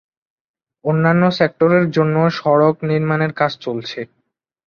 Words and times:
অন্যান্য 0.85 1.23
সেক্টরের 1.39 1.85
জন্যও 1.91 2.27
সড়ক 2.39 2.75
নির্মাণের 2.89 3.31
কাজ 3.39 3.51
চলছে। 3.65 3.99